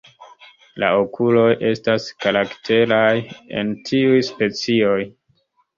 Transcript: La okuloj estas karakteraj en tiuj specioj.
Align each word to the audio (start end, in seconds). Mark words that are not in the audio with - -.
La 0.83 0.87
okuloj 1.01 1.51
estas 1.73 2.09
karakteraj 2.25 3.07
en 3.61 3.73
tiuj 3.93 4.21
specioj. 4.33 5.01